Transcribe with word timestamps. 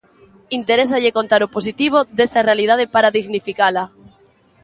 Interésalle 0.59 1.15
contar 1.17 1.41
o 1.47 1.51
positivo 1.55 1.97
desa 2.17 2.45
realidade 2.49 2.85
para 2.93 3.13
dignificala. 3.17 3.83